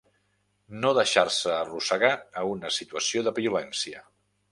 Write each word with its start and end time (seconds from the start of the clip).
No 0.85 0.93
deixar-se 0.99 1.51
arrossegar 1.57 2.11
a 2.41 2.45
una 2.53 2.71
situació 2.79 3.23
de 3.29 3.35
violència 3.41 4.03